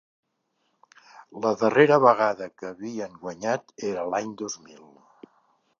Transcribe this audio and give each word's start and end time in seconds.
La 1.43 1.51
darrera 1.59 1.99
vegada 2.05 2.49
que 2.61 2.67
havien 2.71 3.21
guanyat 3.27 3.77
era 3.91 4.09
l’any 4.15 4.35
dos 4.43 4.59
mil. 4.69 4.87